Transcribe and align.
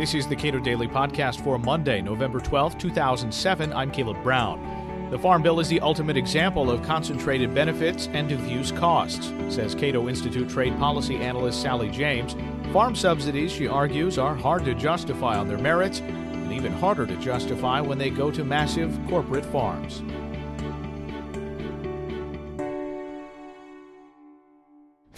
This 0.00 0.14
is 0.14 0.26
the 0.26 0.34
Cato 0.34 0.58
Daily 0.58 0.88
Podcast 0.88 1.44
for 1.44 1.58
Monday, 1.58 2.00
November 2.00 2.40
12, 2.40 2.78
2007. 2.78 3.70
I'm 3.74 3.90
Caleb 3.90 4.22
Brown. 4.22 5.10
The 5.10 5.18
Farm 5.18 5.42
Bill 5.42 5.60
is 5.60 5.68
the 5.68 5.80
ultimate 5.80 6.16
example 6.16 6.70
of 6.70 6.82
concentrated 6.82 7.54
benefits 7.54 8.08
and 8.14 8.26
diffuse 8.26 8.72
costs, 8.72 9.30
says 9.50 9.74
Cato 9.74 10.08
Institute 10.08 10.48
trade 10.48 10.74
policy 10.78 11.16
analyst 11.16 11.60
Sallie 11.60 11.90
James. 11.90 12.34
Farm 12.72 12.96
subsidies, 12.96 13.52
she 13.52 13.68
argues, 13.68 14.16
are 14.16 14.34
hard 14.34 14.64
to 14.64 14.74
justify 14.74 15.36
on 15.36 15.48
their 15.48 15.58
merits 15.58 16.00
and 16.00 16.50
even 16.50 16.72
harder 16.72 17.04
to 17.04 17.16
justify 17.16 17.82
when 17.82 17.98
they 17.98 18.08
go 18.08 18.30
to 18.30 18.42
massive 18.42 18.98
corporate 19.06 19.44
farms. 19.44 20.02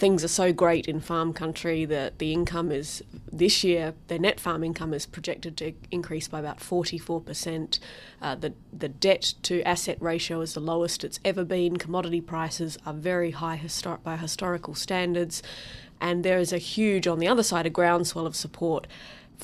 Things 0.03 0.21
are 0.21 0.27
so 0.27 0.51
great 0.51 0.85
in 0.85 0.99
farm 0.99 1.31
country 1.31 1.85
that 1.85 2.19
the 2.19 2.33
income 2.33 2.73
is 2.73 3.01
this 3.31 3.63
year 3.63 3.93
their 4.09 4.19
net 4.19 4.37
farm 4.37 4.61
income 4.61 4.93
is 4.93 5.05
projected 5.05 5.55
to 5.55 5.71
increase 5.91 6.27
by 6.27 6.41
about 6.41 6.59
44%. 6.59 7.79
Uh, 8.21 8.35
the 8.35 8.53
the 8.77 8.89
debt 8.89 9.33
to 9.43 9.61
asset 9.61 9.97
ratio 10.01 10.41
is 10.41 10.55
the 10.55 10.59
lowest 10.59 11.05
it's 11.05 11.21
ever 11.23 11.45
been. 11.45 11.77
Commodity 11.77 12.19
prices 12.19 12.77
are 12.85 12.91
very 12.91 13.31
high 13.31 13.61
by 14.03 14.17
historical 14.17 14.75
standards, 14.75 15.41
and 16.01 16.25
there 16.25 16.37
is 16.37 16.51
a 16.51 16.57
huge 16.57 17.07
on 17.07 17.19
the 17.19 17.27
other 17.29 17.41
side 17.41 17.65
a 17.65 17.69
groundswell 17.69 18.27
of 18.27 18.35
support 18.35 18.87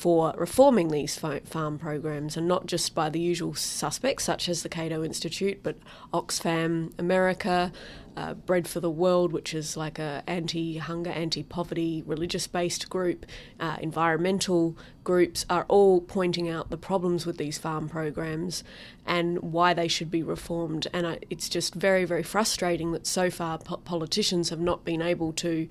for 0.00 0.32
reforming 0.38 0.88
these 0.88 1.18
farm 1.18 1.78
programs, 1.78 2.34
and 2.34 2.48
not 2.48 2.64
just 2.64 2.94
by 2.94 3.10
the 3.10 3.20
usual 3.20 3.52
suspects 3.52 4.24
such 4.24 4.48
as 4.48 4.62
the 4.62 4.68
Cato 4.70 5.04
Institute, 5.04 5.62
but 5.62 5.76
Oxfam 6.14 6.98
America, 6.98 7.70
uh, 8.16 8.32
Bread 8.32 8.66
for 8.66 8.80
the 8.80 8.90
World, 8.90 9.30
which 9.30 9.52
is 9.52 9.76
like 9.76 9.98
a 9.98 10.22
anti-hunger, 10.26 11.10
anti-poverty, 11.10 12.02
religious-based 12.06 12.88
group, 12.88 13.26
uh, 13.60 13.76
environmental 13.82 14.74
groups 15.04 15.44
are 15.50 15.66
all 15.68 16.00
pointing 16.00 16.48
out 16.48 16.70
the 16.70 16.78
problems 16.78 17.26
with 17.26 17.36
these 17.36 17.58
farm 17.58 17.86
programs 17.86 18.64
and 19.04 19.38
why 19.40 19.74
they 19.74 19.86
should 19.86 20.10
be 20.10 20.22
reformed. 20.22 20.86
And 20.94 21.04
uh, 21.04 21.16
it's 21.28 21.50
just 21.50 21.74
very, 21.74 22.06
very 22.06 22.22
frustrating 22.22 22.92
that 22.92 23.06
so 23.06 23.30
far 23.30 23.58
po- 23.58 23.76
politicians 23.76 24.48
have 24.48 24.60
not 24.60 24.82
been 24.82 25.02
able 25.02 25.34
to 25.34 25.68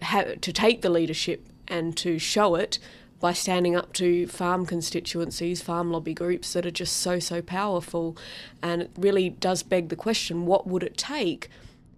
have 0.00 0.40
to 0.40 0.50
take 0.50 0.80
the 0.80 0.88
leadership 0.88 1.46
and 1.68 1.94
to 1.98 2.18
show 2.18 2.54
it 2.54 2.78
by 3.20 3.32
standing 3.32 3.74
up 3.74 3.92
to 3.94 4.26
farm 4.26 4.66
constituencies, 4.66 5.62
farm 5.62 5.90
lobby 5.90 6.14
groups 6.14 6.52
that 6.52 6.66
are 6.66 6.70
just 6.70 6.96
so, 6.96 7.18
so 7.18 7.40
powerful. 7.40 8.16
And 8.62 8.82
it 8.82 8.90
really 8.96 9.30
does 9.30 9.62
beg 9.62 9.88
the 9.88 9.96
question 9.96 10.46
what 10.46 10.66
would 10.66 10.82
it 10.82 10.96
take 10.96 11.48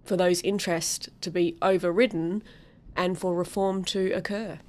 for 0.03 0.15
those 0.15 0.41
interests 0.41 1.09
to 1.21 1.29
be 1.29 1.57
overridden 1.61 2.43
and 2.95 3.17
for 3.17 3.35
reform 3.35 3.83
to 3.85 4.11
occur? 4.13 4.59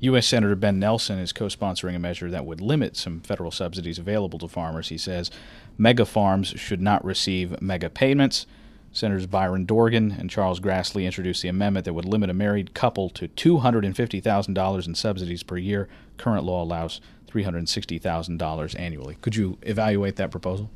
U.S. 0.00 0.26
Senator 0.26 0.54
Ben 0.54 0.78
Nelson 0.78 1.18
is 1.18 1.32
co 1.32 1.46
sponsoring 1.46 1.96
a 1.96 1.98
measure 1.98 2.30
that 2.30 2.44
would 2.44 2.60
limit 2.60 2.94
some 2.96 3.20
federal 3.20 3.50
subsidies 3.50 3.98
available 3.98 4.38
to 4.40 4.48
farmers. 4.48 4.90
He 4.90 4.98
says 4.98 5.30
mega 5.78 6.04
farms 6.04 6.48
should 6.48 6.82
not 6.82 7.02
receive 7.02 7.60
mega 7.62 7.88
payments. 7.88 8.46
Senators 8.94 9.26
Byron 9.26 9.64
Dorgan 9.66 10.12
and 10.12 10.30
Charles 10.30 10.60
Grassley 10.60 11.04
introduced 11.04 11.42
the 11.42 11.48
amendment 11.48 11.84
that 11.84 11.94
would 11.94 12.04
limit 12.04 12.30
a 12.30 12.34
married 12.34 12.74
couple 12.74 13.10
to 13.10 13.26
$250,000 13.26 14.86
in 14.86 14.94
subsidies 14.94 15.42
per 15.42 15.58
year. 15.58 15.88
Current 16.16 16.44
law 16.44 16.62
allows 16.62 17.00
$360,000 17.28 18.78
annually. 18.78 19.16
Could 19.20 19.34
you 19.34 19.58
evaluate 19.62 20.14
that 20.16 20.30
proposal? 20.30 20.70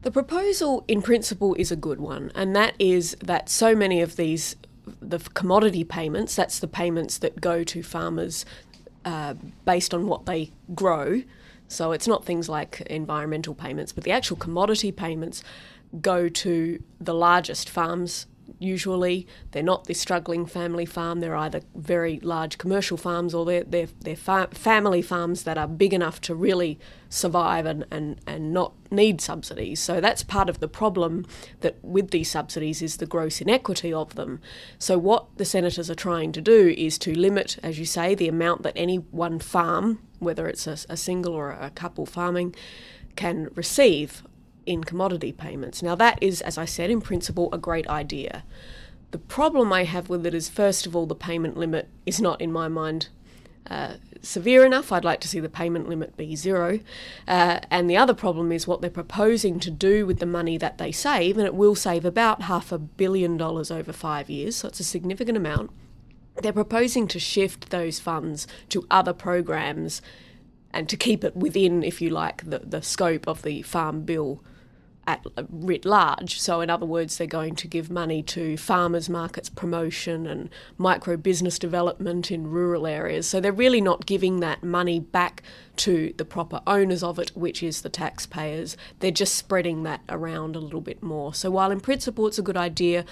The 0.00 0.10
proposal, 0.10 0.84
in 0.88 1.02
principle, 1.02 1.54
is 1.56 1.70
a 1.70 1.76
good 1.76 2.00
one, 2.00 2.32
and 2.34 2.56
that 2.56 2.72
is 2.78 3.14
that 3.22 3.50
so 3.50 3.76
many 3.76 4.00
of 4.00 4.16
these, 4.16 4.56
the 5.02 5.18
commodity 5.18 5.84
payments, 5.84 6.34
that's 6.34 6.58
the 6.58 6.66
payments 6.66 7.18
that 7.18 7.42
go 7.42 7.62
to 7.64 7.82
farmers 7.82 8.46
uh, 9.04 9.34
based 9.66 9.92
on 9.92 10.06
what 10.06 10.24
they 10.24 10.52
grow. 10.74 11.22
So 11.68 11.92
it's 11.92 12.08
not 12.08 12.24
things 12.24 12.48
like 12.48 12.80
environmental 12.82 13.54
payments, 13.54 13.92
but 13.92 14.04
the 14.04 14.10
actual 14.10 14.38
commodity 14.38 14.90
payments 14.90 15.44
go 16.00 16.28
to 16.28 16.82
the 17.00 17.14
largest 17.14 17.68
farms 17.68 18.26
usually. 18.58 19.26
They're 19.52 19.62
not 19.62 19.84
this 19.84 20.00
struggling 20.00 20.46
family 20.46 20.84
farm. 20.84 21.20
They're 21.20 21.36
either 21.36 21.62
very 21.74 22.20
large 22.20 22.58
commercial 22.58 22.96
farms 22.96 23.34
or 23.34 23.44
they're, 23.44 23.64
they're, 23.64 23.88
they're 24.00 24.16
fa- 24.16 24.48
family 24.52 25.02
farms 25.02 25.44
that 25.44 25.58
are 25.58 25.66
big 25.66 25.94
enough 25.94 26.20
to 26.22 26.34
really 26.34 26.78
survive 27.08 27.66
and, 27.66 27.86
and, 27.90 28.20
and 28.26 28.52
not 28.52 28.72
need 28.90 29.20
subsidies. 29.20 29.80
So 29.80 30.00
that's 30.00 30.22
part 30.22 30.48
of 30.48 30.60
the 30.60 30.68
problem 30.68 31.26
that 31.60 31.82
with 31.82 32.10
these 32.10 32.30
subsidies 32.30 32.82
is 32.82 32.98
the 32.98 33.06
gross 33.06 33.40
inequity 33.40 33.92
of 33.92 34.14
them. 34.14 34.40
So 34.78 34.98
what 34.98 35.26
the 35.36 35.44
senators 35.44 35.90
are 35.90 35.94
trying 35.94 36.32
to 36.32 36.40
do 36.40 36.74
is 36.76 36.98
to 36.98 37.18
limit, 37.18 37.58
as 37.62 37.78
you 37.78 37.86
say, 37.86 38.14
the 38.14 38.28
amount 38.28 38.62
that 38.62 38.74
any 38.76 38.96
one 38.96 39.38
farm, 39.38 40.00
whether 40.18 40.48
it's 40.48 40.66
a, 40.66 40.76
a 40.88 40.96
single 40.96 41.32
or 41.32 41.52
a 41.52 41.70
couple 41.70 42.06
farming, 42.06 42.54
can 43.16 43.48
receive 43.54 44.22
in 44.70 44.84
commodity 44.84 45.32
payments. 45.32 45.82
Now, 45.82 45.94
that 45.96 46.18
is, 46.22 46.40
as 46.40 46.56
I 46.56 46.64
said, 46.64 46.90
in 46.90 47.00
principle, 47.00 47.48
a 47.52 47.58
great 47.58 47.86
idea. 47.88 48.44
The 49.10 49.18
problem 49.18 49.72
I 49.72 49.84
have 49.84 50.08
with 50.08 50.24
it 50.24 50.34
is, 50.34 50.48
first 50.48 50.86
of 50.86 50.94
all, 50.94 51.06
the 51.06 51.14
payment 51.14 51.56
limit 51.56 51.88
is 52.06 52.20
not, 52.20 52.40
in 52.40 52.52
my 52.52 52.68
mind, 52.68 53.08
uh, 53.68 53.94
severe 54.22 54.64
enough. 54.64 54.92
I'd 54.92 55.04
like 55.04 55.20
to 55.20 55.28
see 55.28 55.40
the 55.40 55.48
payment 55.48 55.88
limit 55.88 56.16
be 56.16 56.36
zero. 56.36 56.80
Uh, 57.26 57.60
and 57.70 57.90
the 57.90 57.96
other 57.96 58.14
problem 58.14 58.52
is 58.52 58.66
what 58.66 58.80
they're 58.80 58.90
proposing 58.90 59.60
to 59.60 59.70
do 59.70 60.06
with 60.06 60.18
the 60.18 60.26
money 60.26 60.56
that 60.58 60.78
they 60.78 60.92
save, 60.92 61.36
and 61.36 61.46
it 61.46 61.54
will 61.54 61.74
save 61.74 62.04
about 62.04 62.42
half 62.42 62.72
a 62.72 62.78
billion 62.78 63.36
dollars 63.36 63.70
over 63.70 63.92
five 63.92 64.30
years, 64.30 64.56
so 64.56 64.68
it's 64.68 64.80
a 64.80 64.84
significant 64.84 65.36
amount. 65.36 65.70
They're 66.42 66.52
proposing 66.52 67.08
to 67.08 67.18
shift 67.18 67.70
those 67.70 68.00
funds 68.00 68.46
to 68.70 68.86
other 68.90 69.12
programs 69.12 70.00
and 70.72 70.88
to 70.88 70.96
keep 70.96 71.24
it 71.24 71.36
within, 71.36 71.82
if 71.82 72.00
you 72.00 72.10
like, 72.10 72.48
the, 72.48 72.60
the 72.60 72.82
scope 72.82 73.26
of 73.26 73.42
the 73.42 73.62
Farm 73.62 74.02
Bill 74.02 74.42
at 75.10 75.26
writ 75.48 75.84
large. 75.84 76.40
So, 76.40 76.60
in 76.60 76.70
other 76.70 76.86
words, 76.86 77.18
they're 77.18 77.26
going 77.26 77.56
to 77.56 77.66
give 77.66 77.90
money 77.90 78.22
to 78.24 78.56
farmers 78.56 79.08
markets 79.08 79.48
promotion 79.48 80.26
and 80.26 80.48
micro 80.78 81.16
business 81.16 81.58
development 81.58 82.30
in 82.30 82.48
rural 82.48 82.86
areas. 82.86 83.26
So, 83.26 83.40
they're 83.40 83.52
really 83.52 83.80
not 83.80 84.06
giving 84.06 84.40
that 84.40 84.62
money 84.62 85.00
back 85.00 85.42
to 85.76 86.14
the 86.16 86.24
proper 86.24 86.60
owners 86.66 87.02
of 87.02 87.18
it, 87.18 87.32
which 87.34 87.62
is 87.62 87.82
the 87.82 87.88
taxpayers. 87.88 88.76
They're 89.00 89.10
just 89.10 89.34
spreading 89.34 89.82
that 89.82 90.02
around 90.08 90.54
a 90.54 90.60
little 90.60 90.80
bit 90.80 91.02
more. 91.02 91.34
So, 91.34 91.50
while 91.50 91.72
in 91.72 91.80
principle 91.80 92.28
it's 92.28 92.38
a 92.38 92.42
good 92.42 92.56
idea, 92.56 93.04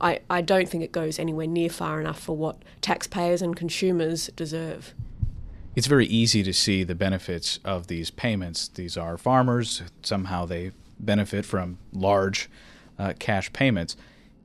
I, 0.00 0.20
I 0.28 0.42
don't 0.42 0.68
think 0.68 0.84
it 0.84 0.92
goes 0.92 1.18
anywhere 1.18 1.46
near 1.46 1.70
far 1.70 2.00
enough 2.00 2.20
for 2.20 2.36
what 2.36 2.58
taxpayers 2.82 3.40
and 3.40 3.56
consumers 3.56 4.28
deserve. 4.36 4.94
It's 5.74 5.86
very 5.86 6.06
easy 6.06 6.42
to 6.42 6.54
see 6.54 6.84
the 6.84 6.94
benefits 6.94 7.60
of 7.64 7.86
these 7.86 8.10
payments. 8.10 8.68
These 8.68 8.96
are 8.96 9.18
farmers. 9.18 9.82
Somehow 10.02 10.46
they 10.46 10.72
benefit 10.98 11.44
from 11.44 11.78
large 11.92 12.48
uh, 12.98 13.12
cash 13.18 13.52
payments, 13.52 13.96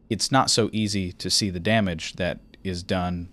it's 0.10 0.32
not 0.32 0.50
so 0.50 0.70
easy 0.74 1.12
to 1.14 1.30
see 1.30 1.50
the 1.50 1.60
damage 1.60 2.14
that 2.14 2.40
is 2.64 2.84
done 2.84 3.30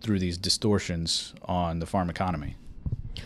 through 0.00 0.18
these 0.18 0.36
distortions 0.36 1.34
on 1.42 1.78
the 1.78 1.86
farm 1.86 2.10
economy. 2.10 2.56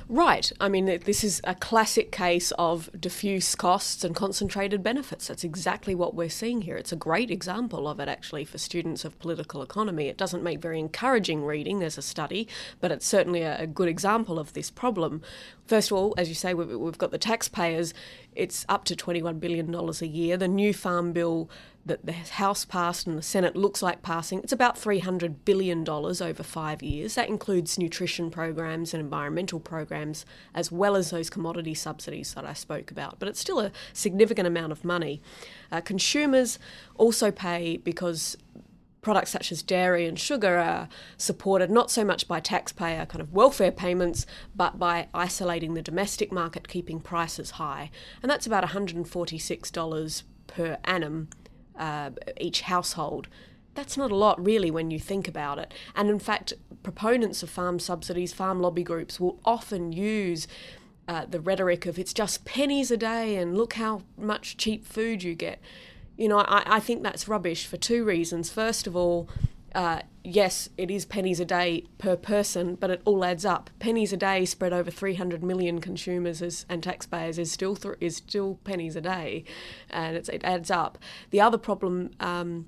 Right. 0.08 0.50
I 0.60 0.68
mean, 0.68 0.86
this 1.04 1.22
is 1.22 1.40
a 1.44 1.54
classic 1.54 2.10
case 2.10 2.52
of 2.52 2.90
diffuse 2.98 3.54
costs 3.54 4.04
and 4.04 4.14
concentrated 4.14 4.82
benefits. 4.82 5.28
That's 5.28 5.44
exactly 5.44 5.94
what 5.94 6.14
we're 6.14 6.28
seeing 6.28 6.62
here. 6.62 6.76
It's 6.76 6.92
a 6.92 6.96
great 6.96 7.30
example 7.30 7.86
of 7.86 8.00
it, 8.00 8.08
actually, 8.08 8.44
for 8.44 8.58
students 8.58 9.04
of 9.04 9.18
political 9.18 9.62
economy. 9.62 10.08
It 10.08 10.16
doesn't 10.16 10.42
make 10.42 10.60
very 10.60 10.78
encouraging 10.78 11.44
reading, 11.44 11.78
there's 11.78 11.98
a 11.98 12.02
study, 12.02 12.48
but 12.80 12.90
it's 12.90 13.06
certainly 13.06 13.42
a, 13.42 13.66
good 13.70 13.88
example 13.88 14.38
of 14.38 14.52
this 14.52 14.68
problem. 14.68 15.22
First 15.66 15.92
of 15.92 15.96
all, 15.96 16.14
as 16.18 16.28
you 16.28 16.34
say, 16.34 16.54
we've 16.54 16.98
got 16.98 17.12
the 17.12 17.18
taxpayers. 17.18 17.94
It's 18.34 18.66
up 18.68 18.84
to 18.86 18.96
$21 18.96 19.38
billion 19.38 19.72
a 19.72 20.06
year. 20.06 20.36
The 20.36 20.48
new 20.48 20.74
farm 20.74 21.12
bill 21.12 21.48
that 21.86 22.04
the 22.04 22.12
House 22.12 22.64
passed 22.64 23.06
and 23.06 23.16
the 23.16 23.22
Senate 23.22 23.56
looks 23.56 23.82
like 23.82 24.02
passing, 24.02 24.40
it's 24.40 24.52
about 24.52 24.76
$300 24.76 25.36
billion 25.44 25.88
over 25.88 26.42
five 26.42 26.82
years. 26.82 27.14
That 27.14 27.28
includes 27.28 27.78
nutrition 27.78 28.30
programs 28.30 28.92
and 28.92 29.00
environmental 29.02 29.60
programs, 29.60 30.26
as 30.54 30.70
well 30.70 30.94
as 30.94 31.10
those 31.10 31.30
commodity 31.30 31.74
subsidies 31.74 32.34
that 32.34 32.44
I 32.44 32.52
spoke 32.52 32.90
about. 32.90 33.18
But 33.18 33.28
it's 33.28 33.40
still 33.40 33.60
a 33.60 33.72
significant 33.92 34.46
amount 34.46 34.72
of 34.72 34.84
money. 34.84 35.22
Uh, 35.72 35.80
consumers 35.80 36.58
also 36.96 37.30
pay 37.30 37.78
because 37.78 38.36
products 39.02 39.30
such 39.30 39.50
as 39.50 39.62
dairy 39.62 40.06
and 40.06 40.18
sugar 40.18 40.58
are 40.58 40.88
supported 41.16 41.70
not 41.70 41.90
so 41.90 42.04
much 42.04 42.28
by 42.28 42.38
taxpayer 42.40 43.06
kind 43.06 43.22
of 43.22 43.32
welfare 43.32 43.72
payments, 43.72 44.26
but 44.54 44.78
by 44.78 45.08
isolating 45.14 45.74
the 45.74 45.82
domestic 45.82 46.30
market, 46.30 46.68
keeping 46.68 47.00
prices 47.00 47.52
high. 47.52 47.90
And 48.22 48.30
that's 48.30 48.46
about 48.46 48.64
$146 48.64 50.22
per 50.46 50.78
annum 50.84 51.28
uh, 51.80 52.10
each 52.38 52.60
household. 52.60 53.26
That's 53.74 53.96
not 53.96 54.12
a 54.12 54.16
lot, 54.16 54.44
really, 54.44 54.70
when 54.70 54.90
you 54.90 55.00
think 55.00 55.26
about 55.26 55.58
it. 55.58 55.72
And 55.96 56.08
in 56.10 56.18
fact, 56.18 56.52
proponents 56.82 57.42
of 57.42 57.50
farm 57.50 57.78
subsidies, 57.78 58.32
farm 58.32 58.60
lobby 58.60 58.82
groups 58.82 59.18
will 59.18 59.40
often 59.44 59.92
use 59.92 60.46
uh, 61.08 61.24
the 61.28 61.40
rhetoric 61.40 61.86
of 61.86 61.98
it's 61.98 62.12
just 62.12 62.44
pennies 62.44 62.90
a 62.90 62.96
day 62.96 63.36
and 63.36 63.56
look 63.56 63.72
how 63.74 64.02
much 64.16 64.56
cheap 64.56 64.84
food 64.84 65.22
you 65.22 65.34
get. 65.34 65.60
You 66.16 66.28
know, 66.28 66.38
I, 66.38 66.62
I 66.66 66.80
think 66.80 67.02
that's 67.02 67.26
rubbish 67.26 67.66
for 67.66 67.76
two 67.76 68.04
reasons. 68.04 68.50
First 68.50 68.86
of 68.86 68.94
all, 68.94 69.28
uh, 69.74 70.00
yes, 70.24 70.68
it 70.76 70.90
is 70.90 71.04
pennies 71.04 71.40
a 71.40 71.44
day 71.44 71.84
per 71.98 72.16
person, 72.16 72.74
but 72.74 72.90
it 72.90 73.02
all 73.04 73.24
adds 73.24 73.44
up. 73.44 73.70
Pennies 73.78 74.12
a 74.12 74.16
day 74.16 74.44
spread 74.44 74.72
over 74.72 74.90
300 74.90 75.42
million 75.42 75.80
consumers 75.80 76.42
is, 76.42 76.66
and 76.68 76.82
taxpayers 76.82 77.38
is 77.38 77.52
still 77.52 77.76
th- 77.76 77.96
is 78.00 78.16
still 78.16 78.58
pennies 78.64 78.96
a 78.96 79.00
day, 79.00 79.44
and 79.88 80.16
it 80.16 80.44
adds 80.44 80.70
up. 80.70 80.98
The 81.30 81.40
other 81.40 81.58
problem. 81.58 82.10
Um, 82.20 82.66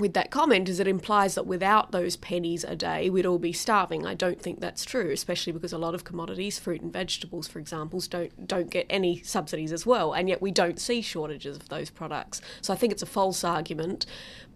with 0.00 0.14
that 0.14 0.30
comment 0.30 0.68
is 0.68 0.80
it 0.80 0.88
implies 0.88 1.34
that 1.34 1.46
without 1.46 1.92
those 1.92 2.16
pennies 2.16 2.64
a 2.64 2.74
day, 2.74 3.10
we'd 3.10 3.26
all 3.26 3.38
be 3.38 3.52
starving. 3.52 4.06
I 4.06 4.14
don't 4.14 4.40
think 4.40 4.60
that's 4.60 4.84
true, 4.84 5.10
especially 5.10 5.52
because 5.52 5.72
a 5.72 5.78
lot 5.78 5.94
of 5.94 6.04
commodities, 6.04 6.58
fruit 6.58 6.80
and 6.80 6.92
vegetables, 6.92 7.46
for 7.46 7.58
example, 7.58 8.00
don't 8.08 8.46
don't 8.46 8.70
get 8.70 8.86
any 8.88 9.22
subsidies 9.22 9.72
as 9.72 9.84
well, 9.84 10.12
and 10.12 10.28
yet 10.28 10.40
we 10.40 10.50
don't 10.50 10.80
see 10.80 11.02
shortages 11.02 11.56
of 11.56 11.68
those 11.68 11.90
products. 11.90 12.40
So 12.62 12.72
I 12.72 12.76
think 12.76 12.92
it's 12.92 13.02
a 13.02 13.06
false 13.06 13.44
argument, 13.44 14.06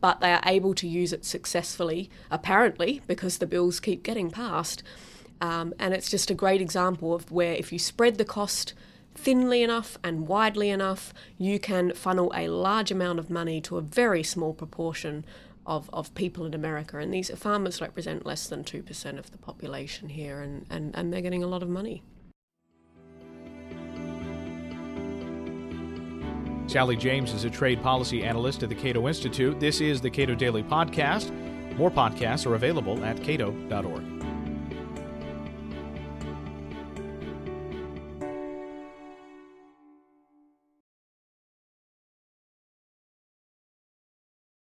but 0.00 0.20
they 0.20 0.32
are 0.32 0.42
able 0.46 0.74
to 0.74 0.88
use 0.88 1.12
it 1.12 1.24
successfully, 1.24 2.10
apparently, 2.30 3.02
because 3.06 3.38
the 3.38 3.46
bills 3.46 3.80
keep 3.80 4.02
getting 4.02 4.30
passed. 4.30 4.82
Um, 5.40 5.74
and 5.78 5.92
it's 5.92 6.10
just 6.10 6.30
a 6.30 6.34
great 6.34 6.60
example 6.60 7.12
of 7.12 7.30
where 7.30 7.54
if 7.54 7.72
you 7.72 7.78
spread 7.78 8.16
the 8.16 8.24
cost 8.24 8.72
thinly 9.14 9.62
enough 9.62 9.98
and 10.02 10.26
widely 10.26 10.70
enough, 10.70 11.14
you 11.38 11.58
can 11.58 11.92
funnel 11.94 12.32
a 12.34 12.48
large 12.48 12.90
amount 12.90 13.18
of 13.18 13.30
money 13.30 13.60
to 13.62 13.76
a 13.76 13.80
very 13.80 14.22
small 14.22 14.52
proportion 14.52 15.24
of, 15.66 15.88
of 15.92 16.14
people 16.14 16.44
in 16.44 16.54
America. 16.54 16.98
And 16.98 17.12
these 17.12 17.30
farmers 17.30 17.80
represent 17.80 18.26
less 18.26 18.46
than 18.46 18.64
2% 18.64 19.18
of 19.18 19.30
the 19.30 19.38
population 19.38 20.10
here, 20.10 20.40
and, 20.40 20.66
and, 20.70 20.94
and 20.94 21.12
they're 21.12 21.22
getting 21.22 21.42
a 21.42 21.46
lot 21.46 21.62
of 21.62 21.68
money. 21.68 22.02
Sallie 26.66 26.96
James 26.96 27.32
is 27.32 27.44
a 27.44 27.50
trade 27.50 27.82
policy 27.82 28.24
analyst 28.24 28.62
at 28.62 28.68
the 28.68 28.74
Cato 28.74 29.06
Institute. 29.06 29.60
This 29.60 29.80
is 29.80 30.00
the 30.00 30.10
Cato 30.10 30.34
Daily 30.34 30.62
Podcast. 30.62 31.30
More 31.76 31.90
podcasts 31.90 32.46
are 32.46 32.54
available 32.54 33.04
at 33.04 33.22
cato.org. 33.22 34.23